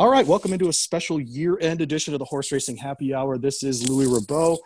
[0.00, 3.36] All right, welcome into a special year-end edition of the Horse Racing Happy Hour.
[3.36, 4.56] This is Louis Rabot,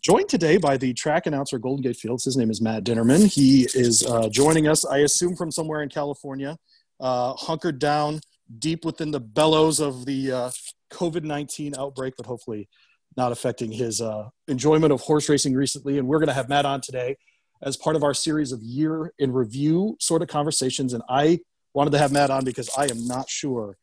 [0.00, 2.24] joined today by the track announcer Golden Gate Fields.
[2.24, 3.32] His name is Matt Dinerman.
[3.32, 6.56] He is uh, joining us, I assume, from somewhere in California,
[6.98, 8.18] uh, hunkered down
[8.58, 10.50] deep within the bellows of the uh,
[10.92, 12.68] COVID nineteen outbreak, but hopefully
[13.16, 15.98] not affecting his uh, enjoyment of horse racing recently.
[15.98, 17.16] And we're going to have Matt on today
[17.62, 20.94] as part of our series of year in review sort of conversations.
[20.94, 21.38] And I
[21.74, 23.76] wanted to have Matt on because I am not sure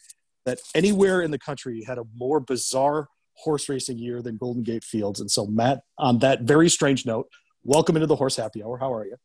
[0.46, 4.84] that anywhere in the country had a more bizarre horse racing year than Golden Gate
[4.84, 5.20] Fields.
[5.20, 7.28] And so, Matt, on that very strange note,
[7.64, 8.78] welcome into the Horse Happy Hour.
[8.78, 9.16] How are you?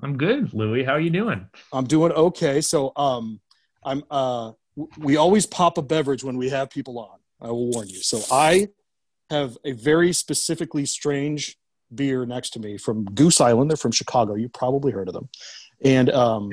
[0.00, 0.84] I'm good, Louis.
[0.84, 1.46] How are you doing?
[1.72, 2.60] I'm doing okay.
[2.60, 3.40] So, um,
[3.84, 4.52] I'm uh,
[4.98, 7.18] we always pop a beverage when we have people on.
[7.40, 8.02] I will warn you.
[8.02, 8.68] So, I
[9.30, 11.56] have a very specifically strange
[11.94, 13.70] beer next to me from Goose Island.
[13.70, 14.34] They're from Chicago.
[14.34, 15.28] You probably heard of them.
[15.84, 16.50] And um,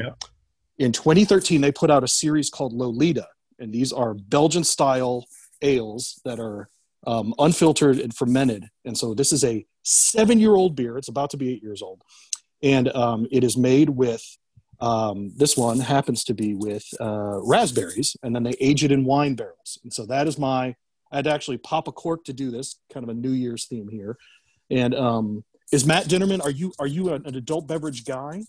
[0.78, 3.28] in 2013, they put out a series called Lolita
[3.60, 5.26] and these are Belgian style
[5.62, 6.70] ales that are
[7.06, 8.68] um, unfiltered and fermented.
[8.86, 10.98] And so this is a seven year old beer.
[10.98, 12.02] It's about to be eight years old.
[12.62, 14.24] And um, it is made with,
[14.82, 19.06] um, this one happens to be with uh, raspberries, and then they age it in
[19.06, 19.78] wine barrels.
[19.84, 20.76] And so that is my,
[21.12, 23.66] I had to actually pop a cork to do this, kind of a New Year's
[23.66, 24.18] theme here.
[24.70, 28.44] And um, is Matt Dinerman, are you, are you an adult beverage guy?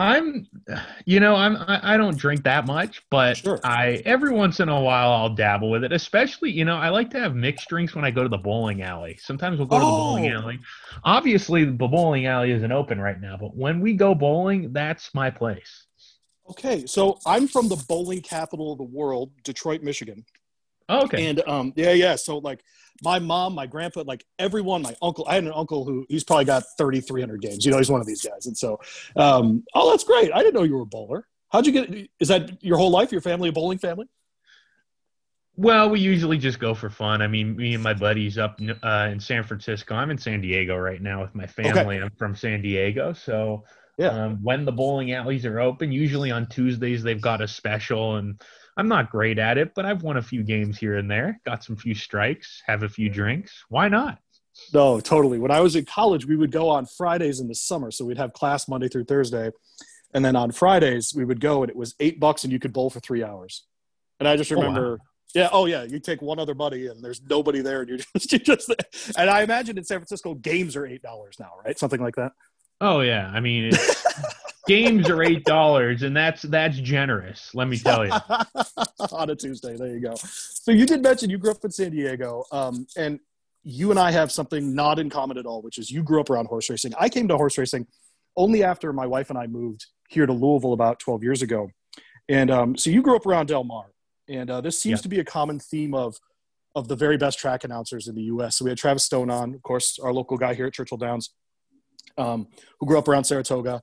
[0.00, 0.48] I'm,
[1.04, 3.60] you know, I'm I, I don't drink that much, but sure.
[3.62, 5.92] I every once in a while I'll dabble with it.
[5.92, 8.82] Especially, you know, I like to have mixed drinks when I go to the bowling
[8.82, 9.18] alley.
[9.20, 9.80] Sometimes we'll go oh.
[9.80, 10.40] to the bowling oh.
[10.40, 10.60] alley.
[11.04, 15.30] Obviously, the bowling alley isn't open right now, but when we go bowling, that's my
[15.30, 15.86] place.
[16.50, 20.24] Okay, so I'm from the bowling capital of the world, Detroit, Michigan.
[20.90, 21.26] Oh, okay.
[21.26, 22.16] And um, yeah, yeah.
[22.16, 22.62] So like
[23.02, 25.24] my mom, my grandpa, like everyone, my uncle.
[25.28, 27.64] I had an uncle who he's probably got 3,300 games.
[27.64, 28.46] You know, he's one of these guys.
[28.46, 28.80] And so,
[29.16, 30.32] um, oh, that's great.
[30.34, 31.26] I didn't know you were a bowler.
[31.50, 32.10] How'd you get?
[32.18, 33.12] Is that your whole life?
[33.12, 34.06] Your family a bowling family?
[35.56, 37.22] Well, we usually just go for fun.
[37.22, 39.94] I mean, me and my buddies up uh, in San Francisco.
[39.94, 41.96] I'm in San Diego right now with my family.
[41.96, 42.04] Okay.
[42.04, 43.64] I'm from San Diego, so
[43.98, 44.08] yeah.
[44.08, 48.40] Um, when the bowling alleys are open, usually on Tuesdays they've got a special, and
[48.80, 51.62] I'm not great at it, but I've won a few games here and there, got
[51.62, 53.62] some few strikes, have a few drinks.
[53.68, 54.18] Why not?
[54.72, 55.38] No, totally.
[55.38, 57.90] When I was in college, we would go on Fridays in the summer.
[57.90, 59.50] So we'd have class Monday through Thursday.
[60.14, 62.72] And then on Fridays, we would go and it was eight bucks and you could
[62.72, 63.66] bowl for three hours.
[64.18, 64.98] And I just remember, oh, wow.
[65.34, 68.32] yeah, oh yeah, you take one other buddy and there's nobody there and you're just,
[68.32, 68.74] you're just,
[69.18, 71.02] and I imagine in San Francisco, games are $8
[71.38, 71.78] now, right?
[71.78, 72.32] Something like that.
[72.80, 73.30] Oh yeah.
[73.30, 73.72] I mean,
[74.66, 77.50] games are eight dollars, and that's that's generous.
[77.54, 78.12] Let me tell you.
[79.12, 80.14] On a Tuesday, there you go.
[80.16, 83.20] So you did mention you grew up in San Diego, um, and
[83.62, 86.30] you and I have something not in common at all, which is you grew up
[86.30, 86.92] around horse racing.
[86.98, 87.86] I came to horse racing
[88.36, 91.70] only after my wife and I moved here to Louisville about 12 years ago,
[92.28, 93.92] and um, so you grew up around Del Mar,
[94.28, 95.02] and uh, this seems yeah.
[95.02, 96.18] to be a common theme of
[96.76, 98.56] of the very best track announcers in the U.S.
[98.56, 101.30] So we had Travis Stone on, of course, our local guy here at Churchill Downs,
[102.16, 102.46] um,
[102.78, 103.82] who grew up around Saratoga,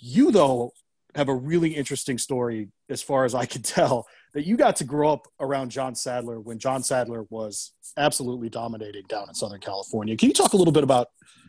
[0.00, 0.72] you, though,
[1.14, 4.84] have a really interesting story, as far as I can tell, that you got to
[4.84, 10.16] grow up around John Sadler when John Sadler was absolutely dominating down in Southern California.
[10.16, 11.08] Can you talk a little bit about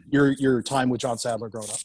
[0.10, 1.80] your your time with John Sadler growing up?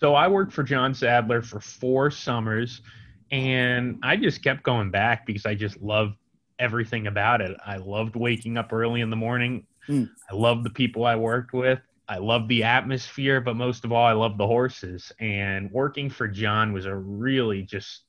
[0.00, 2.82] So I worked for John Sadler for four summers,
[3.30, 6.16] and I just kept going back because I just loved
[6.58, 7.56] everything about it.
[7.64, 9.66] I loved waking up early in the morning.
[9.88, 10.10] Mm.
[10.30, 11.80] I loved the people I worked with.
[12.12, 15.10] I love the atmosphere, but most of all, I love the horses.
[15.18, 18.02] And working for John was a really just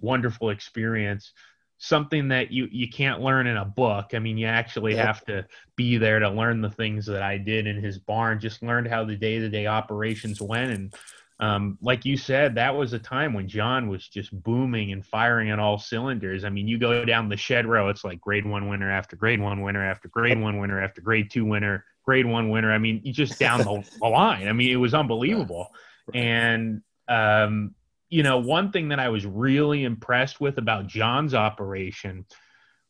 [0.00, 1.32] wonderful experience.
[1.76, 4.14] Something that you you can't learn in a book.
[4.14, 5.06] I mean, you actually yep.
[5.06, 8.40] have to be there to learn the things that I did in his barn.
[8.40, 10.94] Just learned how the day to day operations went, and
[11.38, 15.50] um, like you said, that was a time when John was just booming and firing
[15.50, 16.44] on all cylinders.
[16.44, 19.40] I mean, you go down the shed row, it's like grade one winner after grade
[19.40, 22.72] one winner after grade one winner after grade two winner grade one winner.
[22.72, 24.48] I mean, just down the, the line.
[24.48, 25.68] I mean, it was unbelievable.
[26.14, 27.74] And, um,
[28.08, 32.26] you know, one thing that I was really impressed with about John's operation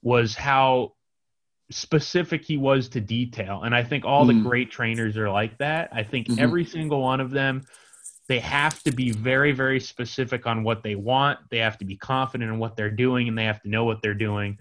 [0.03, 0.95] was how
[1.71, 3.63] specific he was to detail.
[3.63, 4.29] And I think all mm.
[4.29, 5.91] the great trainers are like that.
[5.93, 6.41] I think mm-hmm.
[6.41, 7.67] every single one of them,
[8.29, 11.39] they have to be very, very specific on what they want.
[11.51, 14.03] They have to be confident in what they're doing and they have to know what
[14.03, 14.59] they're doing.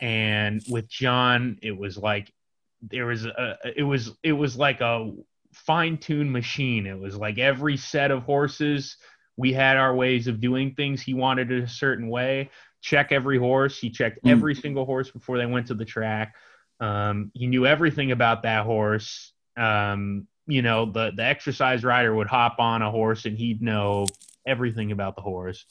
[0.00, 2.32] And with John, it was like
[2.82, 5.12] there was a it was it was like a
[5.52, 6.86] fine-tuned machine.
[6.86, 8.96] It was like every set of horses
[9.36, 11.00] we had our ways of doing things.
[11.00, 12.50] He wanted it a certain way.
[12.82, 13.78] Check every horse.
[13.78, 14.30] He checked mm.
[14.30, 16.34] every single horse before they went to the track.
[16.78, 19.32] Um, he knew everything about that horse.
[19.56, 24.06] Um, you know the the exercise rider would hop on a horse and he'd know
[24.46, 25.64] everything about the horse.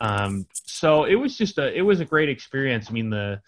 [0.00, 2.86] Um, so it was just a it was a great experience.
[2.88, 3.42] I mean the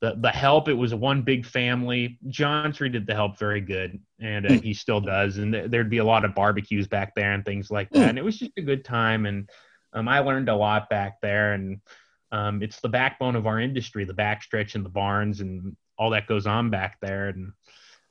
[0.00, 2.18] the the help it was one big family.
[2.28, 4.62] John treated the help very good, and uh, mm.
[4.62, 5.38] he still does.
[5.38, 7.98] And th- there'd be a lot of barbecues back there and things like that.
[7.98, 8.08] Mm.
[8.10, 9.26] And it was just a good time.
[9.26, 9.50] And
[9.92, 11.54] um, I learned a lot back there.
[11.54, 11.80] And
[12.30, 16.28] um, it's the backbone of our industry, the backstretch and the barns and all that
[16.28, 17.28] goes on back there.
[17.28, 17.52] And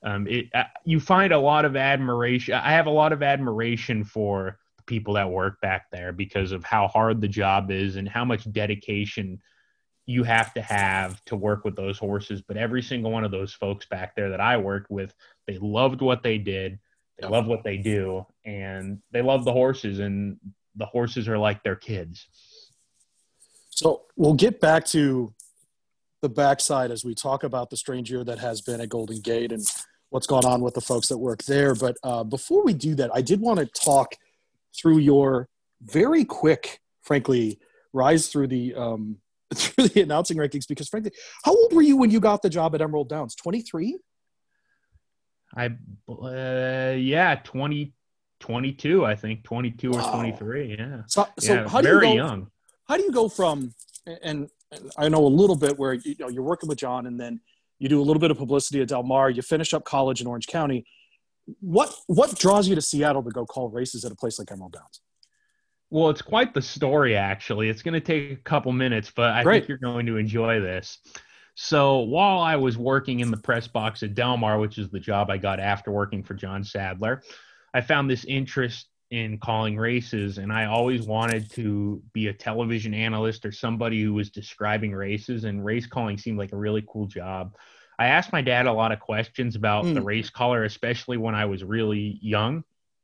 [0.02, 2.54] um, it uh, you find a lot of admiration.
[2.54, 6.64] I have a lot of admiration for the people that work back there because of
[6.64, 9.40] how hard the job is and how much dedication
[10.08, 12.40] you have to have to work with those horses.
[12.40, 15.14] But every single one of those folks back there that I worked with,
[15.46, 16.78] they loved what they did,
[17.20, 20.38] they love what they do, and they love the horses, and
[20.76, 22.26] the horses are like their kids.
[23.68, 25.34] So we'll get back to
[26.22, 29.52] the backside as we talk about the strange year that has been at Golden Gate
[29.52, 29.62] and
[30.08, 31.74] what's gone on with the folks that work there.
[31.74, 34.14] But uh, before we do that, I did want to talk
[34.74, 35.50] through your
[35.82, 37.58] very quick, frankly,
[37.92, 39.18] rise through the um,
[39.54, 41.12] through the announcing rankings because frankly,
[41.44, 43.34] how old were you when you got the job at Emerald Downs?
[43.34, 43.98] 23?
[45.56, 45.70] I
[46.08, 47.92] uh, yeah, 20
[48.40, 49.98] 22, I think 22 wow.
[49.98, 51.02] or 23, yeah.
[51.06, 52.50] So, so yeah, how do you go, young.
[52.86, 53.74] How do you go from
[54.06, 57.18] and, and I know a little bit where you know you're working with John and
[57.18, 57.40] then
[57.78, 60.26] you do a little bit of publicity at Del Mar, you finish up college in
[60.26, 60.84] Orange County.
[61.60, 64.72] What what draws you to Seattle to go call races at a place like Emerald
[64.72, 65.00] Downs?
[65.90, 67.68] Well, it's quite the story, actually.
[67.68, 69.60] It's going to take a couple minutes, but I Great.
[69.60, 70.98] think you're going to enjoy this.
[71.54, 75.00] So, while I was working in the press box at Del Mar, which is the
[75.00, 77.22] job I got after working for John Sadler,
[77.74, 82.92] I found this interest in calling races, and I always wanted to be a television
[82.92, 87.06] analyst or somebody who was describing races, and race calling seemed like a really cool
[87.06, 87.56] job.
[87.98, 89.94] I asked my dad a lot of questions about mm.
[89.94, 92.62] the race caller, especially when I was really young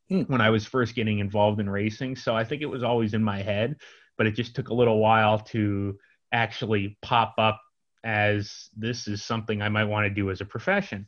[0.08, 0.22] hmm.
[0.22, 2.16] when I was first getting involved in racing.
[2.16, 3.76] So I think it was always in my head,
[4.16, 5.98] but it just took a little while to
[6.32, 7.60] actually pop up
[8.04, 11.06] as this is something I might want to do as a profession.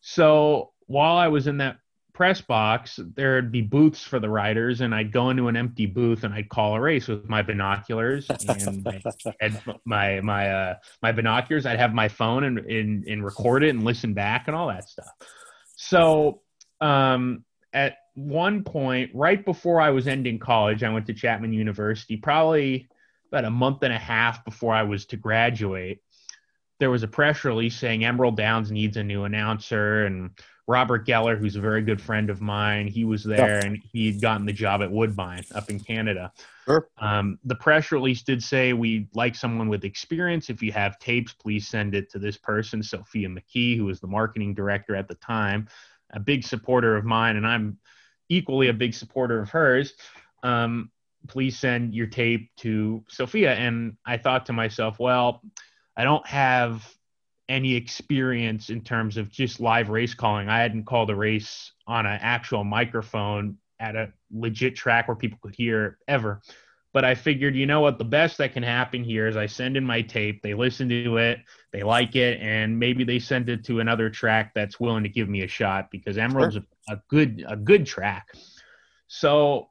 [0.00, 1.76] So while I was in that
[2.14, 6.24] press box, there'd be booths for the riders, and I'd go into an empty booth
[6.24, 9.02] and I'd call a race with my binoculars and my
[9.84, 11.66] my my, uh, my binoculars.
[11.66, 14.88] I'd have my phone and, and and record it and listen back and all that
[14.88, 15.10] stuff.
[15.76, 16.40] So
[16.80, 22.16] um, at one point, right before I was ending college, I went to Chapman University,
[22.16, 22.88] probably
[23.30, 26.00] about a month and a half before I was to graduate.
[26.78, 30.30] There was a press release saying Emerald Downs needs a new announcer, and
[30.66, 33.66] Robert Geller, who's a very good friend of mine, he was there yeah.
[33.66, 36.32] and he'd gotten the job at Woodbine up in Canada.
[36.64, 36.88] Sure.
[36.98, 40.48] Um, the press release did say we'd like someone with experience.
[40.48, 44.06] If you have tapes, please send it to this person, Sophia McKee, who was the
[44.06, 45.68] marketing director at the time,
[46.10, 47.78] a big supporter of mine, and I'm
[48.28, 49.94] equally a big supporter of hers.
[50.42, 50.90] Um,
[51.28, 53.54] please send your tape to Sophia.
[53.54, 55.42] And I thought to myself, well,
[55.96, 56.88] I don't have
[57.48, 60.48] any experience in terms of just live race calling.
[60.48, 65.38] I hadn't called a race on an actual microphone at a legit track where people
[65.42, 66.40] could hear ever.
[66.94, 69.76] But I figured, you know what, the best that can happen here is I send
[69.76, 71.40] in my tape, they listen to it,
[71.72, 75.28] they like it, and maybe they send it to another track that's willing to give
[75.28, 76.62] me a shot because Emerald's sure.
[76.88, 78.28] a, a good a good track.
[79.08, 79.70] So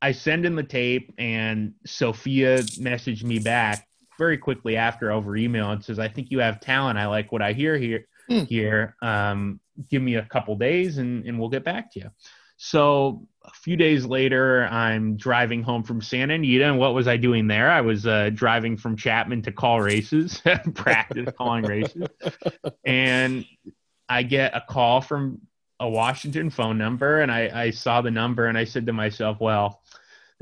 [0.00, 3.86] I send in the tape, and Sophia messaged me back
[4.18, 6.98] very quickly after over email and says, "I think you have talent.
[6.98, 8.06] I like what I hear here.
[8.30, 8.46] Mm.
[8.46, 12.10] Here, um, give me a couple days, and and we'll get back to you."
[12.56, 17.16] So a few days later, I'm driving home from Santa Anita, and what was I
[17.16, 17.70] doing there?
[17.70, 20.42] I was uh, driving from Chapman to call races,
[20.74, 22.08] practice calling races,
[22.84, 23.44] and
[24.08, 25.40] I get a call from
[25.80, 29.38] a Washington phone number, and I, I saw the number, and I said to myself,
[29.40, 29.82] "Well,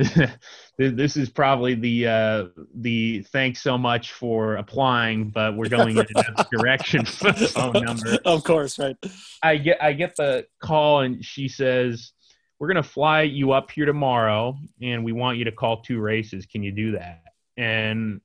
[0.79, 6.07] this is probably the uh, the thanks so much for applying, but we're going in
[6.15, 8.19] another direction phone number.
[8.25, 8.97] Of course, right.
[9.43, 12.13] I get I get the call and she says,
[12.61, 16.47] "We're gonna fly you up here tomorrow, and we want you to call two races.
[16.47, 17.25] Can you do that?"
[17.57, 18.21] And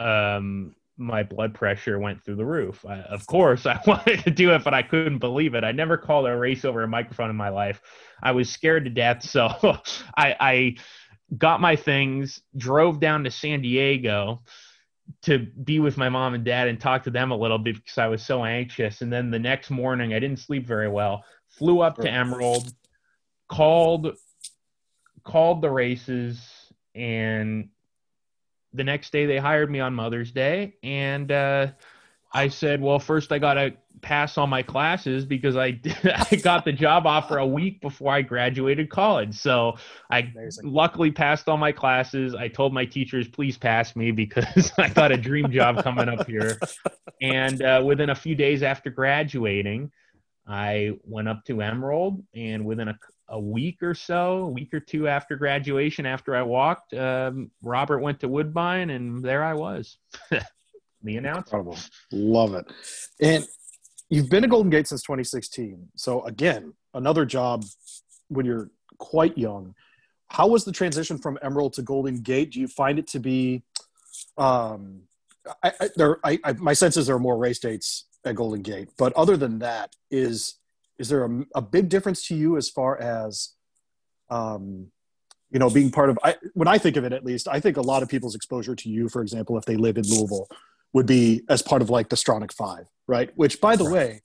[0.00, 2.84] um, my blood pressure went through the roof.
[2.86, 5.64] I, of course, I wanted to do it, but I couldn't believe it.
[5.64, 7.80] I never called a race over a microphone in my life.
[8.22, 9.48] I was scared to death, so
[10.16, 10.76] I, I
[11.36, 14.42] got my things, drove down to San Diego
[15.22, 17.98] to be with my mom and dad and talk to them a little bit because
[17.98, 19.02] I was so anxious.
[19.02, 21.24] And then the next morning, I didn't sleep very well.
[21.48, 22.72] Flew up to Emerald,
[23.48, 24.16] called
[25.24, 26.40] called the races,
[26.94, 27.68] and
[28.72, 31.68] the next day they hired me on Mother's Day, and uh,
[32.32, 33.72] I said, well, first I got to
[34.02, 35.80] pass all my classes because I
[36.30, 39.34] I got the job offer a week before I graduated college.
[39.34, 39.76] So
[40.10, 40.72] I Amazing.
[40.72, 42.34] luckily passed all my classes.
[42.34, 46.26] I told my teachers, please pass me because I got a dream job coming up
[46.26, 46.58] here.
[47.22, 49.90] And uh, within a few days after graduating,
[50.46, 54.80] I went up to Emerald, and within a, a week or so, a week or
[54.80, 59.98] two after graduation, after I walked, um, Robert went to Woodbine, and there I was.
[61.02, 61.38] the.
[61.38, 61.78] Incredible.
[62.12, 62.66] Love it.
[63.20, 63.44] And
[64.10, 65.88] you've been at Golden Gate since 2016.
[65.96, 67.64] So again, another job
[68.28, 69.74] when you're quite young.
[70.28, 72.52] How was the transition from Emerald to Golden Gate?
[72.52, 73.62] Do you find it to be
[74.38, 75.02] um
[75.62, 78.62] I, I there I, I my sense is there are more race dates at Golden
[78.62, 80.56] Gate, but other than that, is
[80.98, 83.54] is there a, a big difference to you as far as
[84.30, 84.90] um
[85.50, 87.76] you know being part of I, when i think of it at least i think
[87.76, 90.48] a lot of people's exposure to you for example if they live in louisville
[90.96, 93.30] would be as part of like the Stronach Five, right?
[93.36, 93.92] Which, by the right.
[93.92, 94.22] way,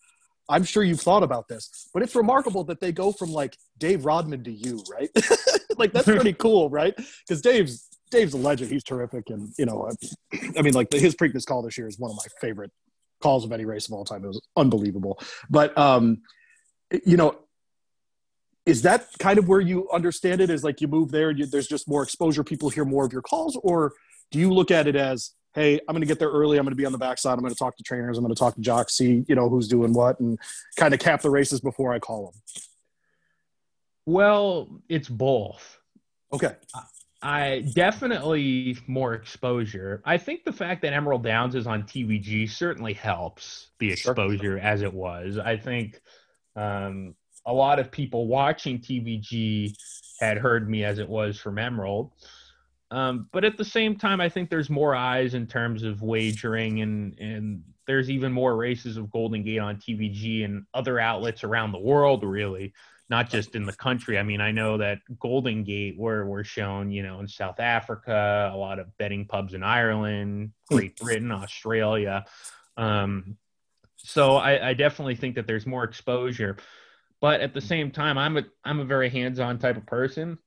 [0.50, 4.06] I'm sure you've thought about this, but it's remarkable that they go from like Dave
[4.06, 5.10] Rodman to you, right?
[5.78, 6.96] like that's pretty cool, right?
[6.96, 8.72] Because Dave's Dave's a legend.
[8.72, 9.92] He's terrific, and you know,
[10.58, 12.72] I mean, like the, his Preakness call this year is one of my favorite
[13.22, 14.24] calls of any race of all time.
[14.24, 15.20] It was unbelievable.
[15.50, 16.22] But um,
[17.06, 17.38] you know,
[18.66, 20.50] is that kind of where you understand it?
[20.50, 22.44] Is like you move there, and you, there's just more exposure.
[22.44, 23.94] People hear more of your calls, or
[24.32, 26.58] do you look at it as hey, I'm going to get there early.
[26.58, 27.34] I'm going to be on the backside.
[27.34, 28.18] I'm going to talk to trainers.
[28.18, 30.40] I'm going to talk to jocks, see you know who's doing what, and
[30.76, 32.42] kind of cap the races before I call them.
[34.06, 35.80] Well, it's both.
[36.34, 36.56] Okay.
[37.22, 40.02] I definitely more exposure.
[40.06, 44.60] I think the fact that Emerald Downs is on TVG certainly helps the exposure sure.
[44.60, 45.38] as it was.
[45.38, 46.02] I think
[46.56, 47.16] um,
[47.46, 49.76] a lot of people watching TVG
[50.20, 52.12] had heard me as it was from Emerald.
[52.92, 56.82] Um, but at the same time, I think there's more eyes in terms of wagering,
[56.82, 61.72] and and there's even more races of Golden Gate on TVG and other outlets around
[61.72, 62.74] the world, really,
[63.10, 64.20] not just in the country.
[64.20, 68.52] I mean, I know that Golden Gate were were shown, you know, in South Africa,
[68.54, 72.26] a lot of betting pubs in Ireland, Great Britain, Australia.
[72.76, 73.38] Um,
[74.04, 76.58] so I, I definitely think that there's more exposure,
[77.20, 80.38] but at the same time, I'm a I'm a very hands-on type of person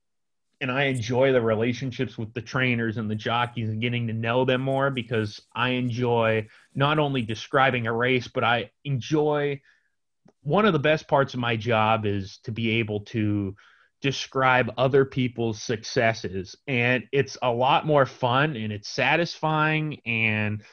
[0.61, 4.45] and I enjoy the relationships with the trainers and the jockeys and getting to know
[4.45, 9.61] them more because I enjoy not only describing a race, but I enjoy
[10.41, 13.55] one of the best parts of my job is to be able to
[14.01, 16.55] describe other people's successes.
[16.67, 19.99] And it's a lot more fun and it's satisfying.
[20.05, 20.63] And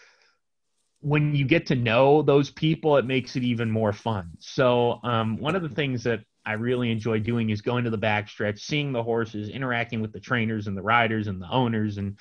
[1.02, 4.30] when you get to know those people, it makes it even more fun.
[4.38, 7.98] So, um, one of the things that I really enjoy doing is going to the
[7.98, 12.18] backstretch, seeing the horses, interacting with the trainers and the riders and the owners and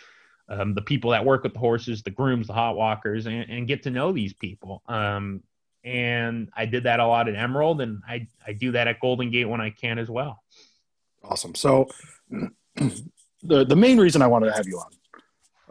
[0.49, 3.67] um, the people that work with the horses, the grooms, the hot walkers, and, and
[3.67, 4.81] get to know these people.
[4.87, 5.43] Um,
[5.83, 9.31] and I did that a lot at Emerald, and I I do that at Golden
[9.31, 10.43] Gate when I can as well.
[11.23, 11.55] Awesome.
[11.55, 11.87] So
[12.75, 14.81] the the main reason I wanted to have you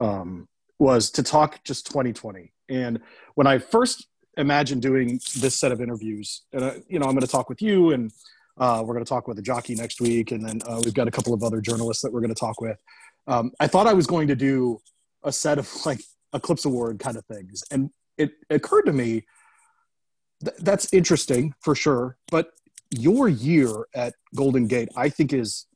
[0.00, 0.48] on um,
[0.78, 2.52] was to talk just 2020.
[2.70, 3.00] And
[3.34, 7.20] when I first imagined doing this set of interviews, and uh, you know, I'm going
[7.20, 8.12] to talk with you and
[8.58, 11.08] uh, we're going to talk with a jockey next week, and then uh, we've got
[11.08, 12.78] a couple of other journalists that we're going to talk with.
[13.26, 14.80] Um, I thought I was going to do
[15.24, 16.00] a set of like
[16.32, 19.24] Eclipse Award kind of things, and it occurred to me
[20.44, 22.16] th- that's interesting for sure.
[22.30, 22.50] But
[22.90, 25.66] your year at Golden Gate, I think, is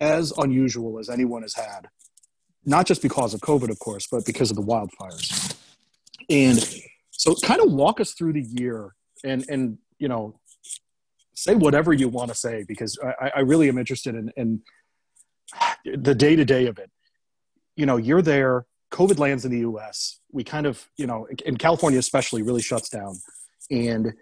[0.00, 1.88] as unusual as anyone has had,
[2.64, 5.56] not just because of COVID, of course, but because of the wildfires.
[6.32, 6.58] And
[7.10, 10.40] so, kind of walk us through the year, and and you know,
[11.34, 14.62] say whatever you want to say because I, I really am interested in, in
[15.84, 16.90] the day to day of it.
[17.76, 18.66] You know, you're there.
[18.90, 20.20] COVID lands in the U.S.
[20.30, 23.16] We kind of, you know, in California especially, really shuts down,
[23.70, 24.12] and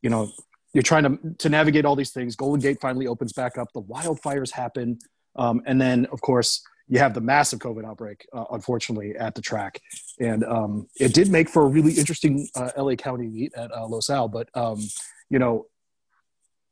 [0.00, 0.30] you know,
[0.72, 2.34] you're trying to to navigate all these things.
[2.34, 3.68] Golden Gate finally opens back up.
[3.74, 4.98] The wildfires happen,
[5.36, 9.42] um, and then of course you have the massive COVID outbreak, uh, unfortunately, at the
[9.42, 9.80] track,
[10.18, 13.86] and um, it did make for a really interesting uh, LA County meet at uh,
[13.86, 14.28] Los Al.
[14.28, 14.80] But um,
[15.28, 15.66] you know,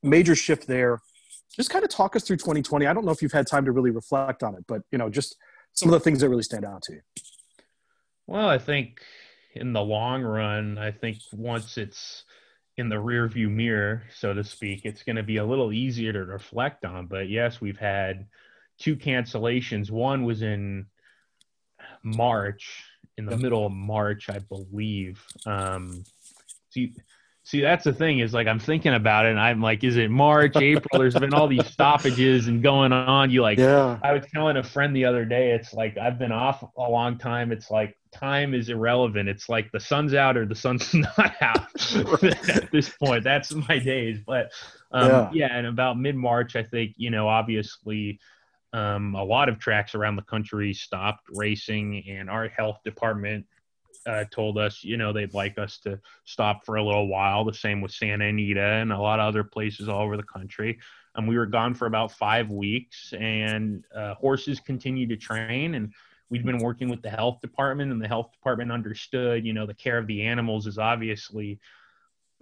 [0.03, 1.01] major shift there.
[1.55, 2.87] Just kind of talk us through 2020.
[2.87, 5.09] I don't know if you've had time to really reflect on it, but you know,
[5.09, 5.37] just
[5.73, 7.01] some of the things that really stand out to you.
[8.27, 9.01] Well, I think
[9.55, 12.25] in the long run, I think once it's
[12.77, 16.25] in the rearview mirror, so to speak, it's going to be a little easier to
[16.25, 17.07] reflect on.
[17.07, 18.27] But yes, we've had
[18.79, 19.91] two cancellations.
[19.91, 20.87] One was in
[22.03, 22.85] March,
[23.19, 25.23] in the middle of March, I believe.
[25.47, 26.05] Um,
[26.71, 26.95] see,
[27.47, 30.11] See, that's the thing is like I'm thinking about it, and I'm like, is it
[30.11, 30.99] March, April?
[30.99, 33.31] There's been all these stoppages and going on.
[33.31, 34.01] You like, yeah.
[34.03, 37.19] I was telling a friend the other day, it's like I've been off a long
[37.19, 37.53] time.
[37.53, 39.29] It's like time is irrelevant.
[39.29, 41.69] It's like the sun's out or the sun's not out
[42.25, 43.23] at this point.
[43.23, 44.19] That's my days.
[44.27, 44.51] But
[44.91, 45.31] um, yeah.
[45.33, 48.19] yeah, and about mid March, I think you know, obviously.
[48.77, 53.47] Um, a lot of tracks around the country stopped racing, and our health department
[54.07, 57.43] uh, told us, you know, they'd like us to stop for a little while.
[57.43, 60.79] The same with Santa Anita and a lot of other places all over the country.
[61.15, 65.75] And we were gone for about five weeks, and uh, horses continued to train.
[65.75, 65.95] And
[66.29, 69.73] we'd been working with the health department, and the health department understood, you know, the
[69.73, 71.59] care of the animals is obviously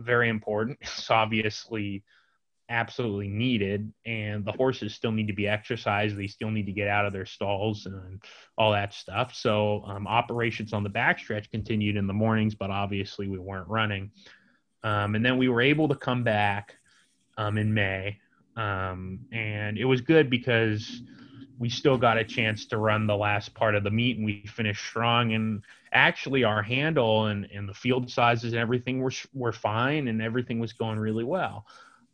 [0.00, 0.78] very important.
[0.82, 2.02] It's obviously
[2.68, 6.16] absolutely needed and the horses still need to be exercised.
[6.16, 8.22] They still need to get out of their stalls and
[8.56, 9.34] all that stuff.
[9.34, 14.10] So um, operations on the backstretch continued in the mornings but obviously we weren't running.
[14.82, 16.76] Um, and then we were able to come back
[17.36, 18.18] um, in may.
[18.56, 21.02] Um, and it was good because
[21.58, 24.44] we still got a chance to run the last part of the meet and we
[24.46, 25.34] finished strong.
[25.34, 30.22] And actually our handle and, and the field sizes and everything were, were fine and
[30.22, 31.66] everything was going really well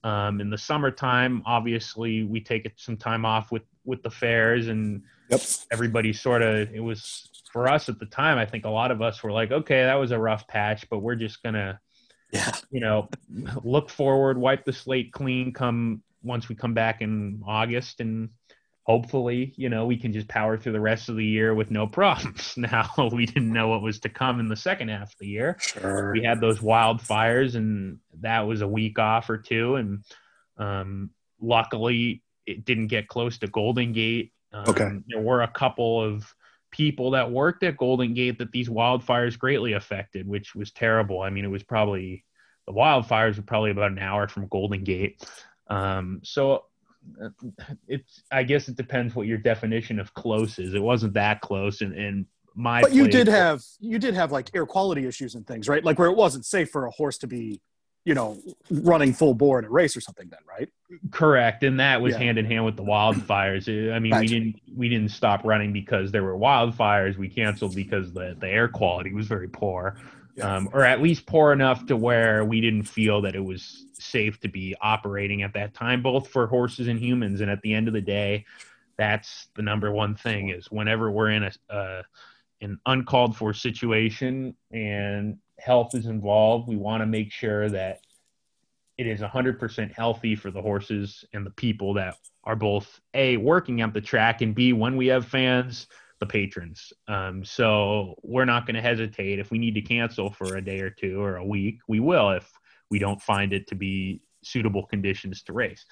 [0.03, 5.03] um, in the summertime, obviously, we take some time off with with the fairs, and
[5.29, 5.41] yep.
[5.71, 6.73] everybody sort of.
[6.73, 8.39] It was for us at the time.
[8.39, 11.01] I think a lot of us were like, okay, that was a rough patch, but
[11.01, 11.81] we're just gonna,
[12.33, 13.09] yeah, you know,
[13.63, 15.53] look forward, wipe the slate clean.
[15.53, 18.31] Come once we come back in August, and
[18.91, 21.87] hopefully, you know, we can just power through the rest of the year with no
[22.01, 22.55] problems.
[22.57, 25.57] Now, we didn't know what was to come in the second half of the year.
[25.61, 26.13] Sure.
[26.13, 29.77] We had those wildfires, and that was a week off or two.
[29.77, 30.05] And
[30.59, 34.33] um, luckily, it didn't get close to Golden Gate.
[34.53, 34.91] Um, okay.
[35.07, 36.35] There were a couple of
[36.73, 41.23] people that worked at Golden Gate that these wildfires greatly affected, which was terrible.
[41.23, 42.25] I mean, it was probably
[42.67, 45.25] the wildfires were probably about an hour from Golden Gate.
[45.69, 46.65] Um, so
[47.89, 50.75] it's I guess it depends what your definition of close is.
[50.75, 52.83] It wasn't that close, and and my.
[52.83, 55.85] But you did have you did have like air quality issues and things, right?
[55.85, 57.61] Like where it wasn't safe for a horse to be,
[58.05, 58.39] you know,
[58.71, 60.29] running full bore in a race or something.
[60.29, 60.69] Then, right?
[61.11, 62.19] Correct, and that was yeah.
[62.19, 63.69] hand in hand with the wildfires.
[63.95, 67.17] I mean, we didn't we didn't stop running because there were wildfires.
[67.17, 69.97] We canceled because the the air quality was very poor
[70.43, 74.41] um, or at least poor enough to where we didn't feel that it was safe
[74.41, 77.41] to be operating at that time, both for horses and humans.
[77.41, 78.45] And at the end of the day,
[78.97, 82.03] that's the number one thing is whenever we're in a uh,
[82.63, 88.01] an uncalled for situation and health is involved, we want to make sure that
[88.99, 93.81] it is 100% healthy for the horses and the people that are both a working
[93.81, 95.87] at the track and b when we have fans
[96.21, 96.93] the patrons.
[97.09, 99.39] Um, so we're not going to hesitate.
[99.39, 102.31] If we need to cancel for a day or two or a week, we will
[102.31, 102.53] if
[102.91, 105.85] we don't find it to be suitable conditions to race.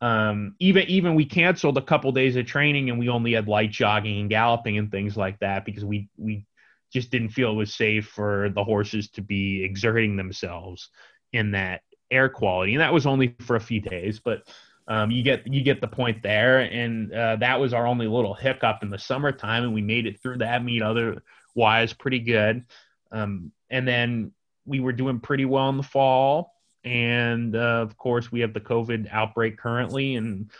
[0.00, 3.70] Um, even even we canceled a couple days of training and we only had light
[3.70, 6.44] jogging and galloping and things like that because we we
[6.92, 10.90] just didn't feel it was safe for the horses to be exerting themselves
[11.32, 11.80] in that
[12.10, 14.42] air quality and that was only for a few days but
[14.88, 18.34] um, you get you get the point there, and uh, that was our only little
[18.34, 22.64] hiccup in the summertime, and we made it through that meet otherwise pretty good.
[23.10, 24.32] Um, and then
[24.66, 26.52] we were doing pretty well in the fall,
[26.84, 30.50] and uh, of course we have the COVID outbreak currently, and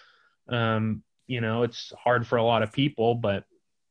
[0.49, 3.45] um, you know it's hard for a lot of people, but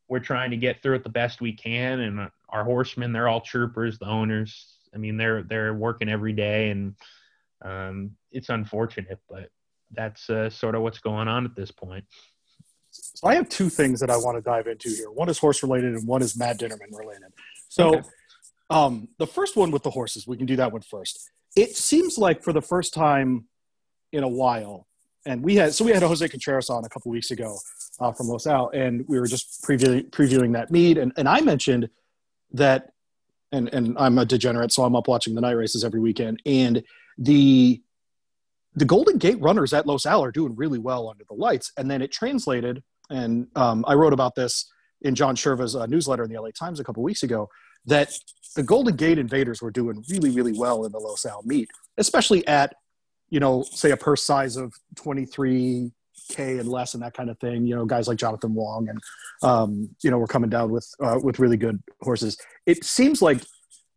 [0.08, 2.00] we're trying to get through it the best we can.
[2.00, 4.78] And our horsemen, they're all troopers, the owners.
[4.94, 6.96] I mean, they're they're working every day, and
[7.64, 9.50] um, it's unfortunate, but
[9.92, 12.06] that's uh, sort of what's going on at this point.
[12.92, 15.12] So I have two things that I want to dive into here.
[15.12, 17.34] One is horse related, and one is Matt Dinerman related.
[17.68, 18.10] So, okay.
[18.70, 21.32] Um, the first one with the horses, we can do that one first.
[21.56, 23.46] It seems like for the first time
[24.12, 24.88] in a while,
[25.26, 27.58] and we had so we had Jose Contreras on a couple weeks ago
[28.00, 31.42] uh, from Los Al, and we were just previewing previewing that meet, and and I
[31.42, 31.90] mentioned
[32.52, 32.92] that,
[33.52, 36.84] and and I'm a degenerate, so I'm up watching the night races every weekend, and
[37.18, 37.82] the
[38.76, 41.72] the Golden Gate runners at Los Al are doing really well under the lights.
[41.78, 44.70] And then it translated, and um, I wrote about this
[45.02, 47.50] in John Cherwa's uh, newsletter in the LA Times a couple weeks ago,
[47.86, 48.12] that
[48.56, 52.46] the Golden Gate invaders were doing really, really well in the Los Al meet, especially
[52.48, 52.74] at,
[53.30, 55.92] you know, say a purse size of 23K
[56.60, 57.66] and less and that kind of thing.
[57.66, 59.02] You know, guys like Jonathan Wong and,
[59.44, 62.38] um, you know, we're coming down with, uh, with really good horses.
[62.66, 63.42] It seems like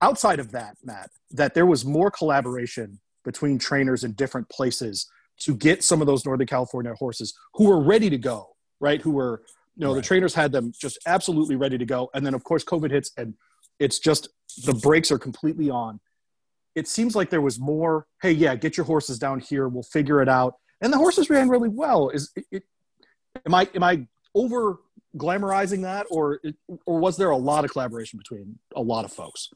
[0.02, 5.08] outside of that, Matt, that there was more collaboration between trainers in different places
[5.40, 9.00] to get some of those Northern California horses who were ready to go, right?
[9.00, 9.42] Who were,
[9.76, 9.96] you know, right.
[9.96, 12.10] the trainers had them just absolutely ready to go.
[12.14, 13.34] And then, of course, COVID hits and
[13.78, 14.28] it's just
[14.64, 16.00] the brakes are completely on.
[16.74, 18.06] it seems like there was more.
[18.22, 19.68] Hey, yeah, get your horses down here.
[19.68, 20.54] We'll figure it out.
[20.80, 22.10] And the horses ran really well.
[22.10, 22.62] Is it, it
[23.44, 24.78] am I am I over
[25.16, 26.40] glamorizing that, or
[26.86, 29.48] or was there a lot of collaboration between a lot of folks?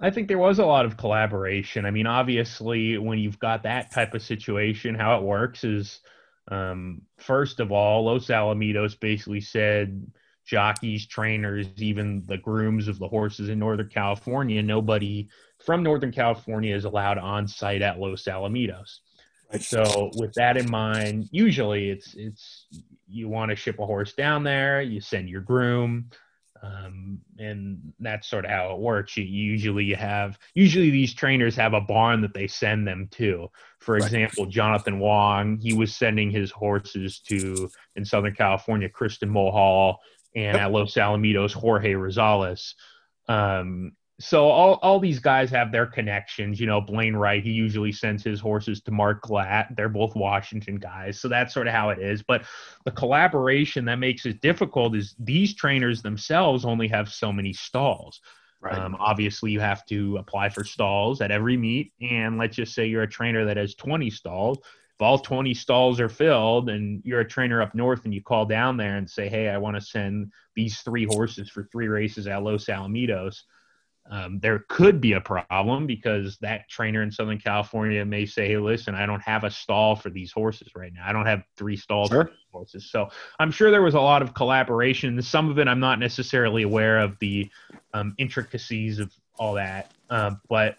[0.00, 1.86] I think there was a lot of collaboration.
[1.86, 6.00] I mean, obviously, when you've got that type of situation, how it works is,
[6.50, 10.06] um, first of all, Los Alamitos basically said
[10.46, 15.28] jockeys, trainers, even the grooms of the horses in Northern California, nobody
[15.64, 19.00] from Northern California is allowed on site at Los Alamitos.
[19.52, 19.62] Right.
[19.62, 22.66] So with that in mind, usually it's it's
[23.08, 26.10] you want to ship a horse down there, you send your groom,
[26.62, 29.16] um, and that's sort of how it works.
[29.16, 33.48] You, usually you have usually these trainers have a barn that they send them to.
[33.78, 34.02] For right.
[34.02, 40.00] example, Jonathan Wong, he was sending his horses to in Southern California, Kristin Mulhall,
[40.36, 42.74] and at Los Alamitos, Jorge Rosales.
[43.26, 46.60] Um, so all, all these guys have their connections.
[46.60, 49.74] You know, Blaine Wright, he usually sends his horses to Mark Glatt.
[49.76, 51.20] They're both Washington guys.
[51.20, 52.22] So that's sort of how it is.
[52.22, 52.44] But
[52.84, 58.20] the collaboration that makes it difficult is these trainers themselves only have so many stalls.
[58.60, 58.78] Right.
[58.78, 61.92] Um, obviously, you have to apply for stalls at every meet.
[62.00, 64.58] And let's just say you're a trainer that has 20 stalls.
[64.98, 68.46] If all 20 stalls are filled and you're a trainer up north and you call
[68.46, 72.26] down there and say, hey, I want to send these three horses for three races
[72.26, 73.42] at Los Alamitos–
[74.10, 78.56] um, there could be a problem because that trainer in Southern California may say, "Hey,
[78.56, 81.04] listen, I don't have a stall for these horses right now.
[81.06, 82.26] I don't have three stalls sure.
[82.26, 85.20] for horses." So I'm sure there was a lot of collaboration.
[85.22, 87.50] Some of it I'm not necessarily aware of the
[87.94, 90.76] um, intricacies of all that, uh, but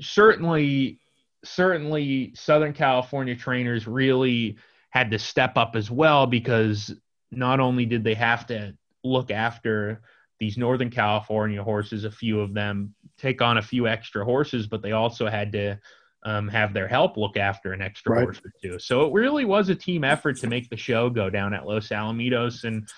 [0.00, 1.00] certainly,
[1.44, 4.56] certainly Southern California trainers really
[4.90, 6.94] had to step up as well because
[7.30, 8.74] not only did they have to
[9.04, 10.00] look after
[10.40, 14.82] these Northern California horses, a few of them take on a few extra horses, but
[14.82, 15.78] they also had to
[16.24, 18.22] um, have their help look after an extra right.
[18.24, 18.78] horse or two.
[18.78, 21.88] So it really was a team effort to make the show go down at Los
[21.88, 22.88] Alamitos, and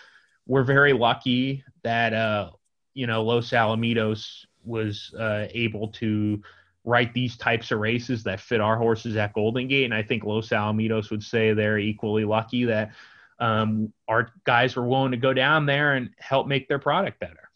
[0.47, 2.51] we're very lucky that uh,
[2.95, 6.43] you know Los Alamitos was uh, able to
[6.85, 10.25] write these types of races that fit our horses at Golden Gate, and I think
[10.25, 12.93] Los Alamitos would say they're equally lucky that
[13.39, 17.51] um, our guys were willing to go down there and help make their product better.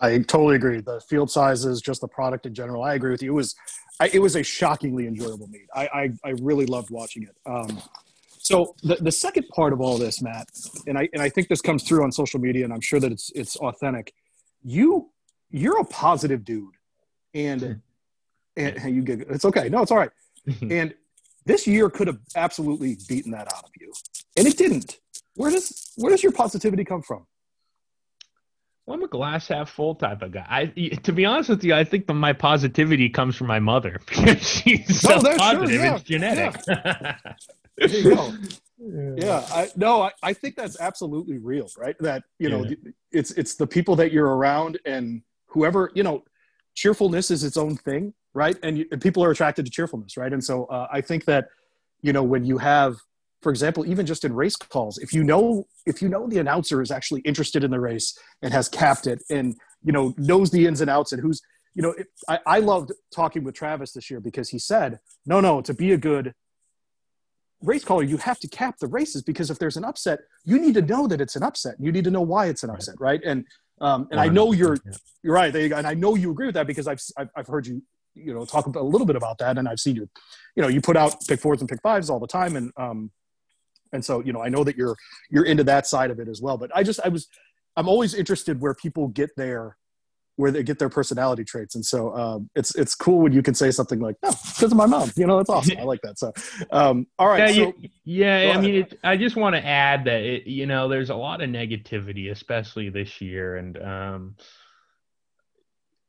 [0.00, 0.80] I totally agree.
[0.80, 2.82] The field sizes, just the product in general.
[2.82, 3.30] I agree with you.
[3.30, 3.54] It was,
[3.98, 5.66] I, it was a shockingly enjoyable meet.
[5.74, 7.36] I, I, I really loved watching it.
[7.46, 7.82] Um,
[8.38, 10.48] so the, the second part of all this, Matt,
[10.86, 13.10] and I and I think this comes through on social media, and I'm sure that
[13.10, 14.14] it's it's authentic.
[14.62, 15.10] You
[15.50, 16.74] you're a positive dude,
[17.34, 17.72] and hmm.
[18.56, 19.68] And, you get it's okay.
[19.68, 20.10] No, it's all right.
[20.70, 20.94] and
[21.44, 23.92] this year could have absolutely beaten that out of you,
[24.36, 24.98] and it didn't.
[25.34, 27.26] Where does where does your positivity come from?
[28.86, 30.46] Well, I'm a glass half full type of guy.
[30.48, 34.00] I, to be honest with you, I think the, my positivity comes from my mother
[34.06, 35.70] because she's so oh, positive.
[35.70, 35.94] Sure, yeah.
[35.96, 36.60] It's genetic.
[36.68, 37.16] Yeah.
[37.76, 38.32] there you go.
[38.78, 41.96] Yeah, I, no, I, I think that's absolutely real, right?
[41.98, 42.76] That you know, yeah.
[43.10, 46.24] it's it's the people that you're around, and whoever you know,
[46.74, 48.56] cheerfulness is its own thing, right?
[48.62, 50.32] And, you, and people are attracted to cheerfulness, right?
[50.32, 51.48] And so uh, I think that
[52.02, 52.96] you know when you have
[53.42, 56.82] for example, even just in race calls, if you know if you know the announcer
[56.82, 60.66] is actually interested in the race and has capped it and you know knows the
[60.66, 61.40] ins and outs and who's
[61.74, 65.40] you know it, I, I loved talking with Travis this year because he said no
[65.40, 66.34] no to be a good
[67.62, 70.74] race caller you have to cap the races because if there's an upset you need
[70.74, 71.76] to know that it's an upset.
[71.78, 73.44] You need to know why it's an upset right, and
[73.80, 74.78] um, and I know you're
[75.22, 77.82] you're right and I know you agree with that because I've I've, I've heard you
[78.16, 79.58] you know talk a little bit about that.
[79.58, 80.08] And I've seen you
[80.56, 82.56] you know you put out pick fours and pick fives all the time.
[82.56, 83.10] And um,
[83.92, 84.96] and so you know i know that you're
[85.30, 86.56] you're into that side of it as well.
[86.56, 87.28] But i just i was
[87.76, 89.76] i'm always interested where people get there
[90.36, 91.76] where they get their personality traits.
[91.76, 94.76] And so um, it's it's cool when you can say something like no because of
[94.76, 95.10] my mom.
[95.16, 95.78] You know that's awesome.
[95.78, 96.18] I like that.
[96.18, 96.32] So
[96.70, 97.74] um, all right yeah, so,
[98.04, 101.14] yeah i mean it, i just want to add that it, you know there's a
[101.14, 103.56] lot of negativity especially this year.
[103.56, 104.36] And um,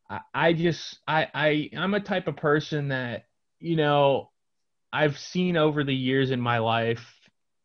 [0.09, 3.25] I, I just I, I i'm a type of person that
[3.59, 4.31] you know
[4.91, 7.17] i've seen over the years in my life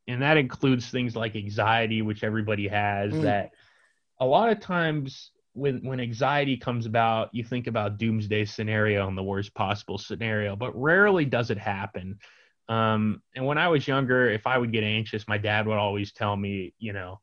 [0.09, 3.13] and that includes things like anxiety, which everybody has.
[3.13, 3.23] Mm.
[3.23, 3.53] That
[4.21, 9.17] a lot of times when when anxiety comes about, you think about doomsday scenario and
[9.17, 12.19] the worst possible scenario, but rarely does it happen.
[12.69, 16.13] Um, and when I was younger, if I would get anxious, my dad would always
[16.13, 17.21] tell me, you know,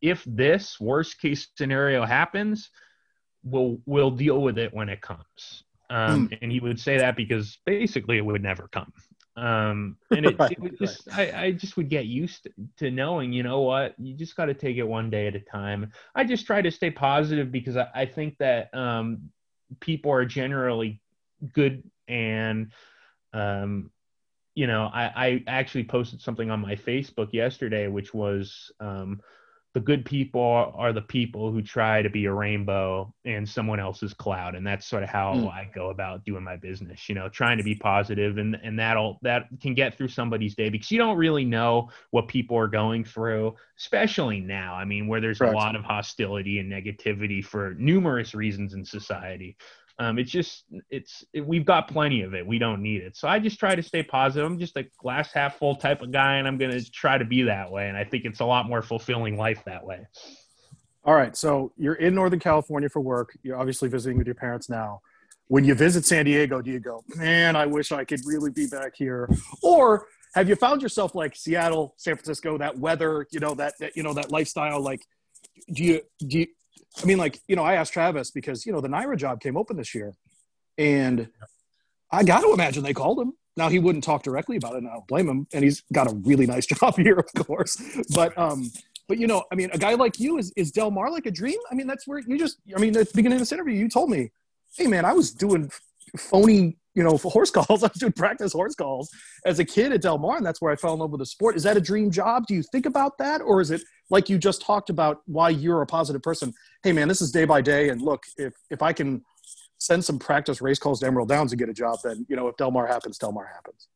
[0.00, 2.70] if this worst case scenario happens,
[3.44, 5.64] we'll we'll deal with it when it comes.
[5.90, 6.38] Um, mm.
[6.40, 8.92] And he would say that because basically it would never come.
[9.36, 11.34] Um, and it, right, it just, right.
[11.34, 14.54] I, I just would get used to, knowing, you know what, you just got to
[14.54, 15.92] take it one day at a time.
[16.14, 19.30] I just try to stay positive because I, I think that um,
[19.80, 21.00] people are generally
[21.52, 22.72] good and
[23.34, 23.90] um,
[24.54, 29.20] you know, I, I actually posted something on my Facebook yesterday, which was um,
[29.74, 34.12] the good people are the people who try to be a rainbow in someone else's
[34.12, 35.50] cloud and that's sort of how mm.
[35.50, 39.18] i go about doing my business you know trying to be positive and and that'll
[39.22, 43.04] that can get through somebody's day because you don't really know what people are going
[43.04, 45.54] through especially now i mean where there's Correct.
[45.54, 49.56] a lot of hostility and negativity for numerous reasons in society
[49.98, 52.46] um, it's just it's it, we've got plenty of it.
[52.46, 53.16] We don't need it.
[53.16, 54.50] So I just try to stay positive.
[54.50, 57.42] I'm just a glass half full type of guy, and I'm gonna try to be
[57.42, 57.88] that way.
[57.88, 60.06] And I think it's a lot more fulfilling life that way.
[61.04, 61.36] All right.
[61.36, 63.36] So you're in Northern California for work.
[63.42, 65.00] You're obviously visiting with your parents now.
[65.48, 68.66] When you visit San Diego, do you go, man, I wish I could really be
[68.66, 69.28] back here?
[69.62, 73.96] Or have you found yourself like Seattle, San Francisco, that weather, you know, that, that
[73.96, 74.80] you know, that lifestyle?
[74.80, 75.02] Like,
[75.72, 76.46] do you do you,
[77.00, 79.56] I mean, like, you know, I asked Travis because, you know, the NYRA job came
[79.56, 80.14] open this year.
[80.78, 81.28] And
[82.10, 83.32] I got to imagine they called him.
[83.56, 85.46] Now, he wouldn't talk directly about it, and I don't blame him.
[85.52, 87.76] And he's got a really nice job here, of course.
[88.14, 88.70] But, um,
[89.08, 91.30] but you know, I mean, a guy like you is is Del Mar like a
[91.30, 91.58] dream?
[91.70, 92.58] I mean, that's where you just.
[92.74, 94.30] I mean, at the beginning of this interview, you told me,
[94.76, 95.70] "Hey, man, I was doing
[96.16, 97.82] phony you know, horse calls.
[97.82, 99.10] I was doing practice horse calls
[99.44, 101.26] as a kid at Del Mar, and that's where I fell in love with the
[101.26, 101.56] sport.
[101.56, 102.46] Is that a dream job?
[102.46, 105.82] Do you think about that, or is it like you just talked about why you're
[105.82, 106.52] a positive person?
[106.82, 109.22] Hey, man, this is day by day, and look, if if I can
[109.78, 112.48] send some practice race calls to Emerald Downs and get a job, then you know,
[112.48, 113.88] if Del Mar happens, Del Mar happens.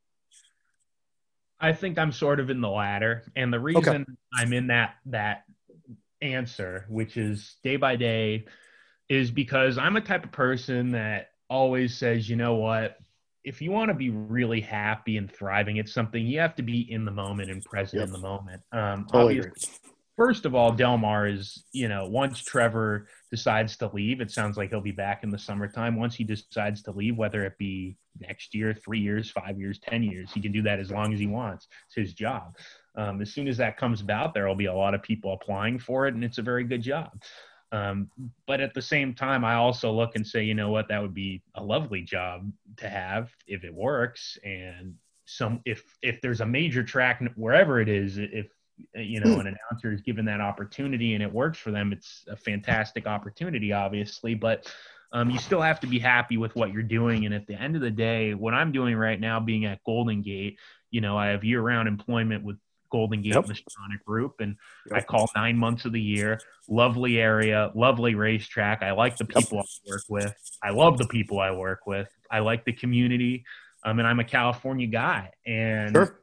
[1.58, 4.04] I think I'm sort of in the latter, and the reason okay.
[4.34, 5.44] I'm in that that
[6.22, 8.46] answer, which is day by day,
[9.08, 12.96] is because I'm a type of person that always says, you know what?
[13.44, 16.90] If you want to be really happy and thriving at something, you have to be
[16.90, 18.08] in the moment and present yep.
[18.08, 18.62] in the moment.
[18.72, 19.42] Um, totally
[20.16, 24.56] first of all, Del Mar is, you know, once Trevor decides to leave, it sounds
[24.56, 25.96] like he'll be back in the summertime.
[25.96, 30.02] Once he decides to leave, whether it be next year, three years, five years, 10
[30.02, 31.68] years, he can do that as long as he wants.
[31.86, 32.56] It's his job.
[32.96, 35.78] Um, as soon as that comes about, there will be a lot of people applying
[35.78, 37.10] for it, and it's a very good job.
[37.72, 38.10] Um,
[38.46, 41.14] but at the same time, I also look and say, you know what, that would
[41.14, 44.38] be a lovely job to have if it works.
[44.44, 48.46] And some, if if there's a major track wherever it is, if
[48.94, 52.36] you know an announcer is given that opportunity and it works for them, it's a
[52.36, 54.34] fantastic opportunity, obviously.
[54.34, 54.72] But
[55.12, 57.26] um, you still have to be happy with what you're doing.
[57.26, 60.22] And at the end of the day, what I'm doing right now, being at Golden
[60.22, 60.58] Gate,
[60.90, 62.58] you know, I have year-round employment with
[62.90, 63.44] Golden Gate yep.
[63.44, 64.56] Stronach Group, and
[64.90, 64.98] yep.
[64.98, 66.40] I call nine months of the year.
[66.68, 68.82] Lovely area, lovely racetrack.
[68.82, 69.66] I like the people yep.
[69.66, 70.34] I work with.
[70.62, 72.08] I love the people I work with.
[72.30, 73.44] I like the community.
[73.84, 76.20] Um, and I'm a California guy, and sure.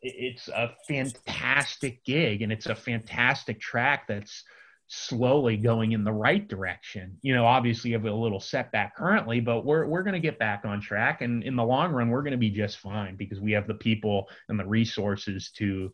[0.00, 4.44] it's a fantastic gig, and it's a fantastic track that's
[4.92, 7.16] slowly going in the right direction.
[7.22, 10.38] You know, obviously you have a little setback currently, but we're we're going to get
[10.38, 13.38] back on track and in the long run we're going to be just fine because
[13.38, 15.92] we have the people and the resources to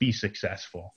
[0.00, 0.92] be successful.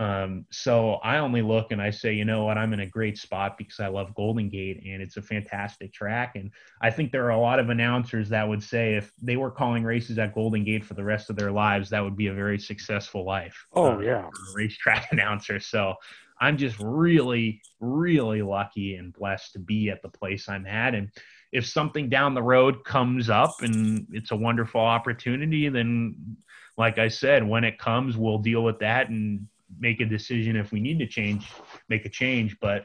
[0.00, 3.16] Um, so I only look and I say, you know what, I'm in a great
[3.16, 6.34] spot because I love Golden Gate and it's a fantastic track.
[6.34, 6.50] And
[6.82, 9.84] I think there are a lot of announcers that would say if they were calling
[9.84, 12.58] races at Golden Gate for the rest of their lives, that would be a very
[12.58, 13.66] successful life.
[13.72, 14.30] Oh, uh, yeah.
[14.54, 15.58] racetrack announcer.
[15.60, 15.94] So
[16.40, 20.94] I'm just really, really lucky and blessed to be at the place I'm at.
[20.94, 21.10] And
[21.52, 26.36] if something down the road comes up and it's a wonderful opportunity, then,
[26.76, 29.46] like I said, when it comes, we'll deal with that and
[29.78, 31.50] make a decision if we need to change,
[31.88, 32.56] make a change.
[32.60, 32.84] But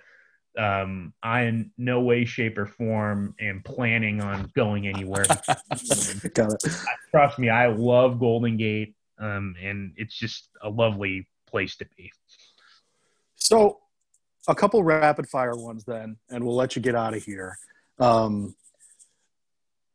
[0.58, 5.26] um, I, in no way, shape, or form, am planning on going anywhere.
[6.34, 6.76] Got it.
[7.12, 12.12] Trust me, I love Golden Gate, um, and it's just a lovely place to be.
[13.44, 13.80] So,
[14.48, 17.58] a couple rapid fire ones then, and we'll let you get out of here.
[18.00, 18.56] Um,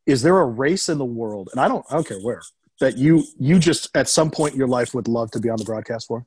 [0.04, 2.42] is there a race in the world, and I don't, I don't care where,
[2.80, 5.56] that you you just at some point in your life would love to be on
[5.56, 6.26] the broadcast for?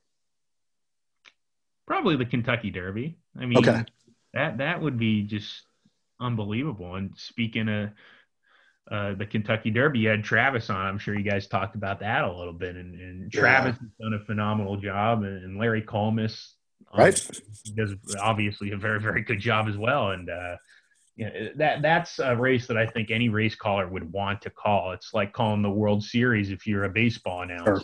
[1.85, 3.19] Probably the Kentucky Derby.
[3.39, 3.85] I mean, okay.
[4.33, 5.61] that that would be just
[6.19, 6.95] unbelievable.
[6.95, 7.89] And speaking of
[8.91, 10.87] uh, the Kentucky Derby, you had Travis on.
[10.87, 12.75] I'm sure you guys talked about that a little bit.
[12.75, 13.87] And, and Travis yeah.
[13.87, 16.53] has done a phenomenal job, and, and Larry Collmus
[16.97, 17.29] right?
[17.29, 20.57] Um, does obviously a very very good job as well, and uh,
[21.15, 24.49] you know, that that's a race that I think any race caller would want to
[24.49, 24.91] call.
[24.91, 27.81] It's like calling the World Series if you're a baseball announcer.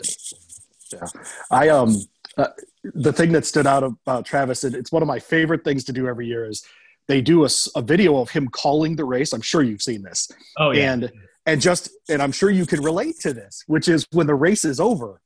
[0.90, 1.00] Sure.
[1.14, 1.98] Yeah, I um
[2.38, 2.48] uh,
[2.84, 5.94] the thing that stood out about Travis, and it's one of my favorite things to
[5.94, 6.64] do every year is
[7.08, 9.34] they do a, a video of him calling the race.
[9.34, 10.30] I'm sure you've seen this.
[10.58, 10.94] Oh yeah.
[10.94, 11.12] And
[11.46, 14.66] and just and I'm sure you can relate to this, which is when the race
[14.66, 15.22] is over,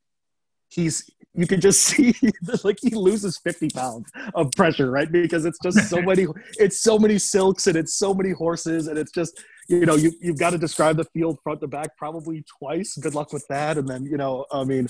[0.71, 2.13] he's you can just see
[2.63, 6.27] like he loses 50 pounds of pressure right because it's just so many
[6.59, 10.11] it's so many silks and it's so many horses and it's just you know, you,
[10.21, 12.97] you've got to describe the field front to back probably twice.
[12.97, 13.77] Good luck with that.
[13.77, 14.87] And then, you know, I mean,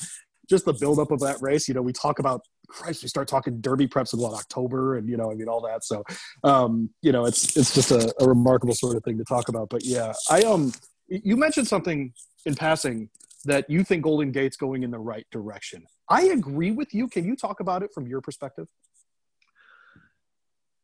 [0.50, 3.62] just the buildup of that race, you know, we talk about Christ, we start talking
[3.62, 5.84] derby preps in what October and, you know, I mean, all that.
[5.84, 6.04] So,
[6.44, 9.70] um, you know, it's, it's just a, a remarkable sort of thing to talk about,
[9.70, 10.72] but yeah, I, um,
[11.08, 12.14] you mentioned something
[12.46, 13.10] in passing
[13.46, 15.86] that you think Golden Gate's going in the right direction.
[16.10, 17.08] I agree with you.
[17.08, 18.68] Can you talk about it from your perspective?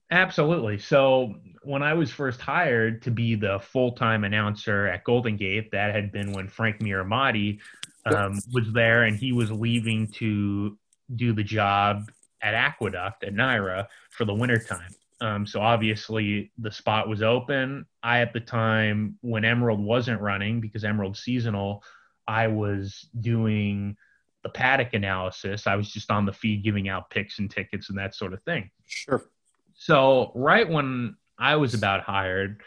[0.10, 0.80] Absolutely.
[0.80, 5.94] So when I was first hired to be the full-time announcer at Golden Gate, that
[5.94, 7.60] had been when Frank Mirahmadi
[8.06, 10.78] um, was there, and he was leaving to
[11.16, 12.10] do the job
[12.42, 14.96] at Aqueduct at NYRA for the wintertime.
[15.20, 17.86] Um, so obviously the spot was open.
[18.04, 21.84] I at the time when Emerald wasn't running because Emerald seasonal,
[22.28, 23.96] I was doing
[24.44, 25.68] the paddock analysis.
[25.68, 28.42] I was just on the feed giving out picks and tickets and that sort of
[28.44, 28.70] thing.
[28.86, 29.30] Sure.
[29.76, 32.62] So right when I was about hired,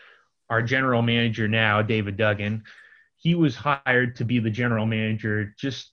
[0.48, 2.64] our general manager now, David Duggan,
[3.16, 5.92] he was hired to be the general manager just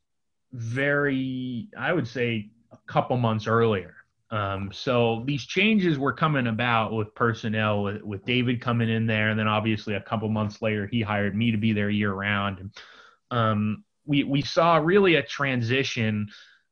[0.54, 3.96] very, I would say, a couple months earlier.
[4.30, 9.30] Um, so these changes were coming about with personnel, with, with, David coming in there,
[9.30, 12.60] and then obviously a couple months later, he hired me to be there year round.
[12.60, 12.72] And
[13.32, 16.30] um, we we saw really a transition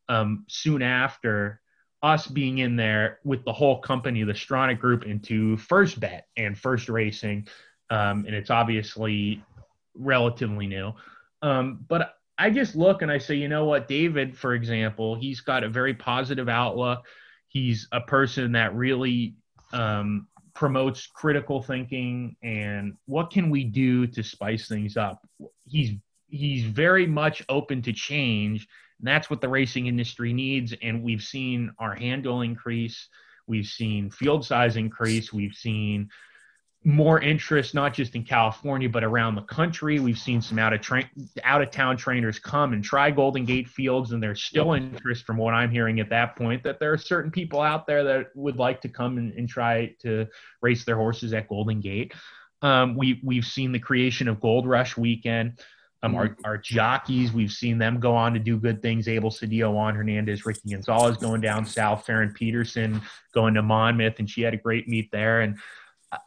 [0.09, 1.61] um, soon after
[2.01, 6.57] us being in there with the whole company, the Stronach Group, into First Bet and
[6.57, 7.47] First Racing,
[7.89, 9.43] um, and it's obviously
[9.95, 10.93] relatively new.
[11.41, 15.41] Um, but I just look and I say, you know what, David, for example, he's
[15.41, 17.05] got a very positive outlook.
[17.47, 19.35] He's a person that really
[19.73, 25.25] um, promotes critical thinking and what can we do to spice things up.
[25.65, 25.91] He's
[26.27, 28.67] he's very much open to change
[28.99, 30.73] and that's what the racing industry needs.
[30.81, 33.07] And we've seen our handle increase.
[33.47, 35.33] We've seen field size increase.
[35.33, 36.09] We've seen
[36.83, 39.99] more interest, not just in California, but around the country.
[39.99, 41.09] We've seen some out of tra-
[41.43, 45.38] out of town trainers come and try Golden Gate fields, and there's still interest from
[45.38, 48.57] what I'm hearing at that point that there are certain people out there that would
[48.57, 50.27] like to come and, and try to
[50.61, 52.13] race their horses at Golden Gate.
[52.61, 55.59] Um, we we've seen the creation of Gold Rush Weekend.
[56.05, 56.45] Um, our, mm-hmm.
[56.45, 59.07] our jockeys, we've seen them go on to do good things.
[59.07, 63.01] Abel Cedillo, Juan Hernandez, Ricky Gonzalez going down south, Farron Peterson
[63.33, 65.41] going to Monmouth, and she had a great meet there.
[65.41, 65.57] And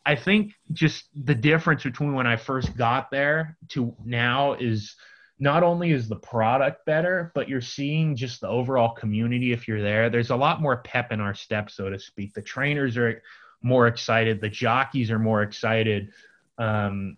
[0.04, 4.96] I think just the difference between when I first got there to now is
[5.38, 9.82] not only is the product better, but you're seeing just the overall community if you're
[9.82, 10.10] there.
[10.10, 12.34] There's a lot more pep in our step, so to speak.
[12.34, 13.22] The trainers are
[13.62, 16.12] more excited, the jockeys are more excited.
[16.58, 17.16] Um,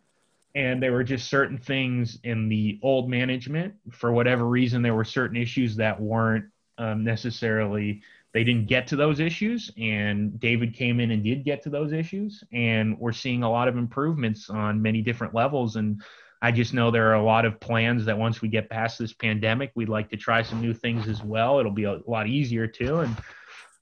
[0.54, 5.04] and there were just certain things in the old management for whatever reason there were
[5.04, 6.44] certain issues that weren't
[6.78, 11.62] um, necessarily they didn't get to those issues and david came in and did get
[11.62, 16.02] to those issues and we're seeing a lot of improvements on many different levels and
[16.42, 19.12] i just know there are a lot of plans that once we get past this
[19.12, 21.58] pandemic we'd like to try some new things as well.
[21.60, 23.16] It'll be a lot easier too and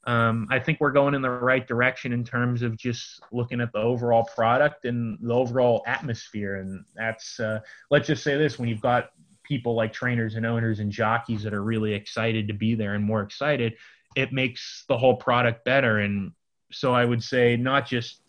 [0.09, 3.73] um, I think we're going in the right direction in terms of just looking at
[3.73, 6.57] the overall product and the overall atmosphere.
[6.57, 9.11] And that's, uh, let's just say this when you've got
[9.43, 13.05] people like trainers and owners and jockeys that are really excited to be there and
[13.05, 13.75] more excited,
[14.17, 15.99] it makes the whole product better.
[15.99, 16.33] And
[16.73, 18.23] so I would say, not just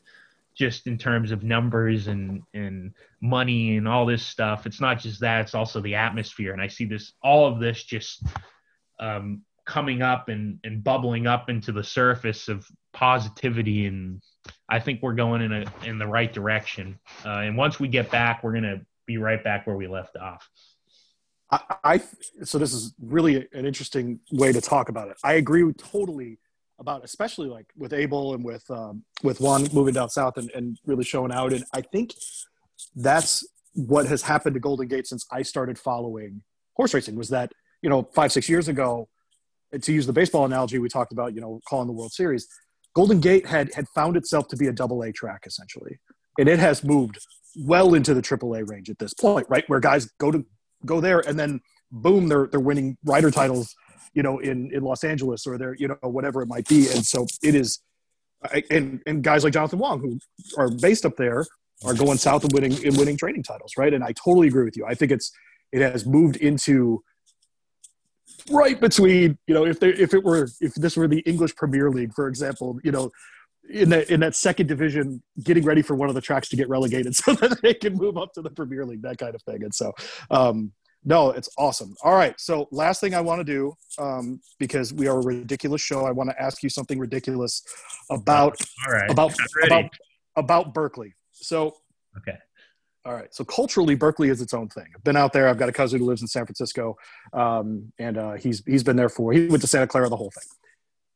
[0.57, 5.21] just in terms of numbers and and money and all this stuff it's not just
[5.21, 8.25] that it's also the atmosphere and i see this all of this just
[8.99, 14.21] um, coming up and, and bubbling up into the surface of positivity and
[14.67, 16.97] I think we're going in a in the right direction.
[17.23, 20.49] Uh, and once we get back, we're gonna be right back where we left off.
[21.51, 22.01] I, I
[22.43, 25.17] so this is really an interesting way to talk about it.
[25.23, 26.39] I agree totally
[26.79, 30.79] about especially like with Abel and with um, with Juan moving down south and, and
[30.85, 31.53] really showing out.
[31.53, 32.13] And I think
[32.95, 36.41] that's what has happened to Golden Gate since I started following
[36.73, 37.51] horse racing was that
[37.81, 39.09] you know five six years ago
[39.81, 42.47] to use the baseball analogy we talked about, you know, calling the World Series,
[42.95, 45.99] Golden Gate had had found itself to be a double A track essentially,
[46.37, 47.19] and it has moved
[47.57, 49.63] well into the triple A range at this point, right?
[49.67, 50.45] Where guys go to
[50.85, 53.75] go there and then boom, they're they're winning rider titles,
[54.13, 57.05] you know, in in Los Angeles or they're you know whatever it might be, and
[57.05, 57.79] so it is,
[58.69, 60.19] and and guys like Jonathan Wong who
[60.57, 61.45] are based up there
[61.85, 63.93] are going south and winning and winning training titles, right?
[63.93, 64.85] And I totally agree with you.
[64.85, 65.31] I think it's
[65.71, 67.03] it has moved into
[68.51, 71.89] right between you know if there if it were if this were the English Premier
[71.89, 73.11] League, for example, you know.
[73.71, 76.67] In that in that second division, getting ready for one of the tracks to get
[76.69, 79.63] relegated, so that they can move up to the Premier League, that kind of thing.
[79.63, 79.93] And so,
[80.31, 80.71] um,
[81.03, 81.95] no, it's awesome.
[82.03, 82.39] All right.
[82.39, 86.11] So, last thing I want to do, um, because we are a ridiculous show, I
[86.11, 87.63] want to ask you something ridiculous
[88.09, 89.09] about All right.
[89.09, 89.33] about
[89.63, 89.85] about
[90.35, 91.13] about Berkeley.
[91.31, 91.75] So,
[92.17, 92.37] okay,
[93.05, 93.33] All right.
[93.33, 94.85] So culturally, Berkeley is its own thing.
[94.95, 95.47] I've been out there.
[95.47, 96.97] I've got a cousin who lives in San Francisco,
[97.33, 99.31] um, and uh, he's he's been there for.
[99.31, 100.43] He went to Santa Clara, the whole thing.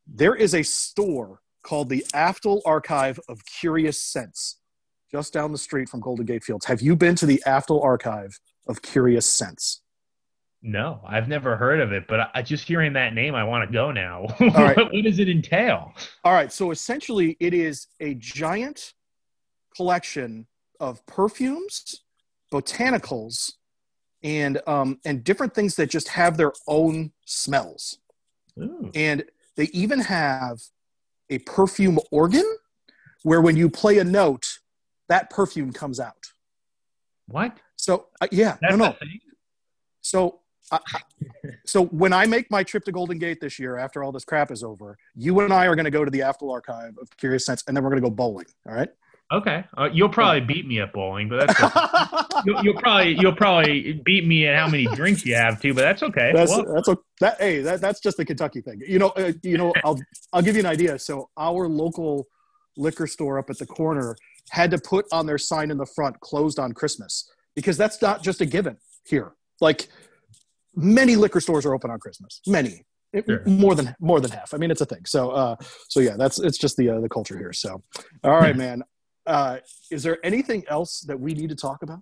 [0.08, 4.60] There is a store called the Aftel Archive of Curious Scents,
[5.12, 6.66] just down the street from Golden Gate Fields.
[6.66, 9.82] Have you been to the Aftel Archive of Curious Scents?
[10.62, 13.74] No, I've never heard of it, but I, just hearing that name, I want to
[13.74, 14.28] go now.
[14.38, 15.94] what, what does it entail?
[16.24, 16.54] All right.
[16.54, 18.94] So essentially, it is a giant
[19.76, 20.48] collection
[20.84, 22.02] of perfumes,
[22.52, 23.54] botanicals,
[24.22, 28.00] and um, and different things that just have their own smells.
[28.60, 28.92] Ooh.
[28.94, 29.24] And
[29.56, 30.60] they even have
[31.30, 32.46] a perfume organ
[33.24, 34.60] where when you play a note,
[35.08, 36.34] that perfume comes out.
[37.28, 37.58] What?
[37.78, 38.96] So uh, yeah, That's no, no.
[40.02, 40.80] So uh,
[41.66, 44.52] so when I make my trip to Golden Gate this year, after all this crap
[44.52, 47.46] is over, you and I are going to go to the Aftel Archive of Curious
[47.46, 48.48] Scents, and then we're going to go bowling.
[48.68, 48.90] All right.
[49.32, 53.94] Okay, uh, you'll probably beat me at bowling, but that's you'll, you'll, probably you'll probably
[54.06, 56.32] beat me at how many drinks you have too, but that's okay.
[56.34, 57.40] That's well, that's a, that.
[57.40, 58.82] Hey, that, that's just the Kentucky thing.
[58.86, 59.74] You know, uh, you know.
[59.84, 60.00] I'll
[60.34, 61.00] I'll give you an idea.
[61.00, 62.28] So our local
[62.78, 64.16] liquor store up at the corner
[64.52, 68.22] had to put on their sign in the front "closed on Christmas" because that's not
[68.22, 69.34] just a given here.
[69.62, 69.88] Like
[70.76, 72.42] many liquor stores are open on Christmas.
[72.48, 72.84] Many,
[73.28, 73.44] sure.
[73.46, 74.54] more than more than half.
[74.54, 75.06] I mean, it's a thing.
[75.06, 75.56] So, uh,
[75.90, 77.54] so yeah, that's it's just the uh, the culture here.
[77.54, 77.82] So,
[78.24, 78.84] all right, man.
[79.26, 79.58] Uh,
[79.90, 82.02] is there anything else that we need to talk about?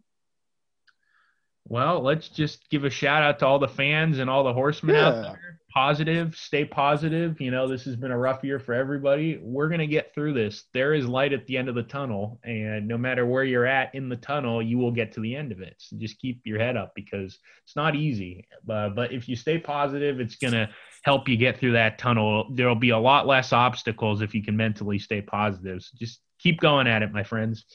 [1.66, 4.96] Well, let's just give a shout out to all the fans and all the horsemen
[4.96, 5.08] yeah.
[5.08, 5.60] out there.
[5.74, 7.40] Positive, stay positive.
[7.40, 9.40] You know, this has been a rough year for everybody.
[9.42, 10.66] We're going to get through this.
[10.74, 12.42] There is light at the end of the tunnel.
[12.44, 15.54] And no matter where you're at in the tunnel, you will get to the end
[15.54, 15.76] of it.
[15.78, 18.48] So just keep your head up because it's not easy.
[18.70, 20.70] Uh, but if you stay positive, it's going to
[21.02, 22.48] help you get through that tunnel.
[22.52, 25.82] There'll be a lot less obstacles if you can mentally stay positive.
[25.82, 27.66] So just keep going at it, my friends.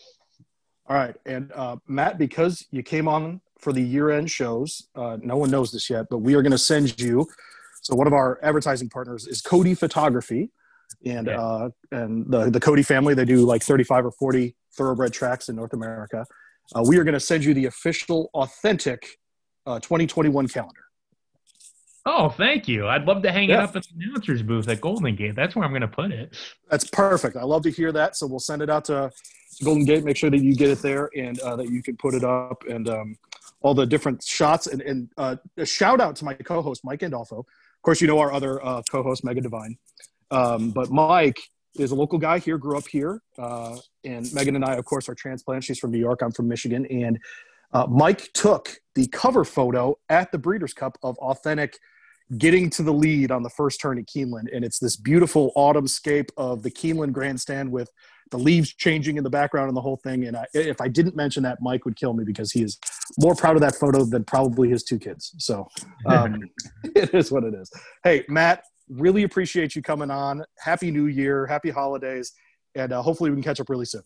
[0.89, 1.16] All right.
[1.27, 5.51] And uh, Matt, because you came on for the year end shows, uh, no one
[5.51, 7.27] knows this yet, but we are going to send you.
[7.83, 10.51] So, one of our advertising partners is Coady Photography.
[11.05, 11.41] And yeah.
[11.41, 15.57] uh, and the, the Coady family, they do like 35 or 40 thoroughbred tracks in
[15.57, 16.24] North America.
[16.74, 19.07] Uh, we are going to send you the official, authentic
[19.66, 20.86] uh, 2021 calendar.
[22.09, 22.86] Oh, thank you.
[22.86, 23.64] I'd love to hang yeah.
[23.64, 25.34] it up in the announcer's booth at Golden Gate.
[25.34, 26.36] That's where I'm going to put it.
[26.70, 27.36] That's perfect.
[27.36, 28.16] I love to hear that.
[28.16, 29.11] So we'll send it out to
[29.64, 30.04] Golden Gate.
[30.04, 32.62] Make sure that you get it there and uh, that you can put it up
[32.70, 33.16] and um,
[33.61, 34.68] all the different shots.
[34.68, 37.40] And, and uh, a shout out to my co-host Mike Andolfo.
[37.40, 39.76] Of course, you know our other uh, co-host Megan Devine,
[40.30, 41.40] um, but Mike
[41.76, 42.59] is a local guy here.
[42.59, 45.66] Grew up here, uh, and Megan and I, of course, are transplants.
[45.66, 46.20] She's from New York.
[46.22, 47.18] I'm from Michigan, and
[47.72, 51.78] uh, Mike took the cover photo at the Breeders' Cup of authentic
[52.39, 54.55] getting to the lead on the first turn at Keeneland.
[54.55, 57.91] And it's this beautiful autumn scape of the Keeneland grandstand with
[58.31, 60.24] the leaves changing in the background and the whole thing.
[60.24, 62.79] And I, if I didn't mention that, Mike would kill me because he is
[63.18, 65.35] more proud of that photo than probably his two kids.
[65.39, 65.68] So
[66.07, 66.43] um,
[66.85, 67.70] it is what it is.
[68.03, 70.45] Hey, Matt, really appreciate you coming on.
[70.59, 71.47] Happy New Year.
[71.47, 72.33] Happy holidays.
[72.74, 74.03] And uh, hopefully we can catch up really soon.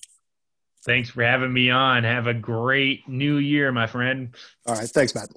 [0.85, 2.05] Thanks for having me on.
[2.05, 4.35] Have a great new year, my friend.
[4.67, 4.89] All right.
[4.89, 5.29] Thanks, Matt.